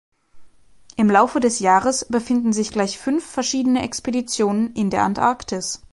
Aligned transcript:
Im 0.95 1.11
Laufe 1.11 1.39
des 1.39 1.59
Jahres 1.59 2.05
befinden 2.05 2.53
sich 2.53 2.71
gleich 2.71 2.97
fünf 2.97 3.23
verschiedene 3.23 3.83
Expeditionen 3.83 4.73
in 4.73 4.89
der 4.89 5.03
Antarktis. 5.03 5.79